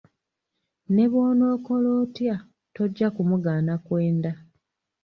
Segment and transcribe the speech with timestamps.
[0.93, 2.35] Ne bw’onookola otya
[2.75, 4.31] tojja kumugaana kwenda.